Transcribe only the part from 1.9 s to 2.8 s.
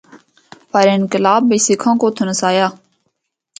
کو اتھو نسایا۔